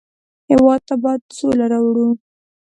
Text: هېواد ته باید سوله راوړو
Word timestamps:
هېواد 0.51 0.81
ته 0.87 0.95
باید 1.03 1.21
سوله 1.37 1.65
راوړو 1.73 2.09